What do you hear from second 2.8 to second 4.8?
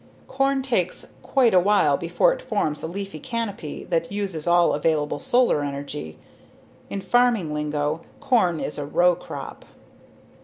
a leaf canopy that uses all